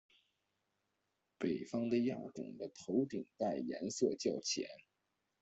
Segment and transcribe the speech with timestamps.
[1.37, 4.65] 北方的亚种的头顶盖颜色较浅。